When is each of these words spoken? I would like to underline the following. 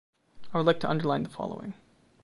I 0.51 0.57
would 0.57 0.65
like 0.65 0.79
to 0.79 0.89
underline 0.89 1.21
the 1.21 1.29
following. 1.29 1.75